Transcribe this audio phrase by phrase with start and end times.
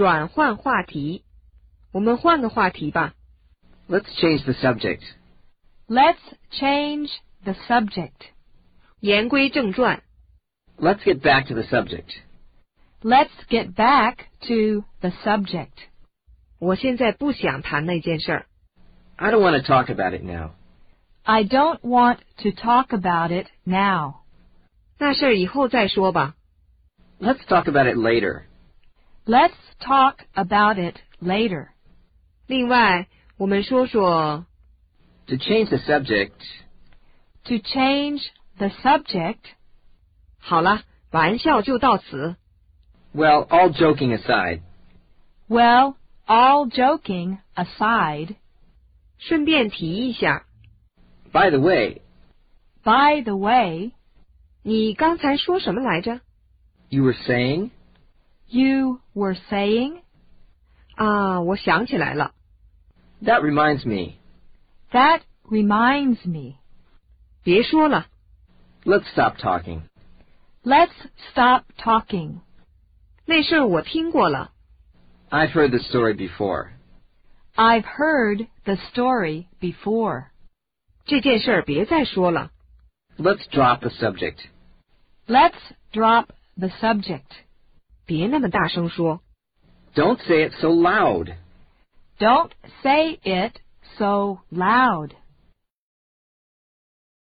[0.00, 1.24] 转换话题，
[1.92, 3.14] 我们换个话题吧。
[3.88, 5.02] Let's change the subject.
[5.88, 6.18] Let's
[6.50, 7.10] change
[7.44, 8.30] the subject.
[9.00, 10.02] 言归正传，
[10.78, 12.16] Let's get back to the subject.
[13.02, 15.88] Let's get back to the subject.
[16.58, 18.46] 我现在不想谈那件事儿。
[19.16, 20.52] I don't want to talk about it now.
[21.22, 24.22] I don't want to talk about it now.
[24.98, 26.34] 那事儿以后再说吧。
[27.20, 28.42] Let's talk about it later.
[29.24, 31.68] Let's talk about it later.
[32.46, 34.46] 另外，我们说说
[35.26, 36.32] To change the subject,
[37.44, 38.22] To change
[38.58, 39.40] the subject,
[40.38, 42.36] 好了，玩笑就到此。
[43.14, 44.60] well, all joking aside,
[45.48, 45.94] well,
[46.26, 48.36] all joking aside,
[49.18, 50.44] 顺便提一下，
[51.32, 52.02] by the way,
[52.84, 53.92] by the way,
[54.62, 56.20] 你刚才说什么来着？
[56.90, 57.70] you were saying?
[58.50, 60.00] you were saying,
[60.96, 62.32] 啊，我想起来了，
[63.22, 64.14] That reminds me.
[64.92, 66.56] that reminds me.
[67.42, 68.06] 别说了，
[68.84, 69.82] Let's stop talking.
[70.62, 70.92] Let's
[71.32, 72.40] stop talking.
[73.24, 74.52] 那事儿我听过了。
[75.30, 76.70] I've heard the story before.
[77.56, 80.26] I've heard the story before.
[81.04, 82.50] 这件事儿别再说了。
[83.18, 84.46] Let's drop the subject.
[85.26, 85.58] Let's
[85.92, 87.22] drop the subject.
[88.10, 89.20] 别那么大声说，
[89.94, 91.34] Don't say it so loud.
[92.18, 92.50] Don't
[92.82, 93.56] say it
[93.98, 95.10] so loud.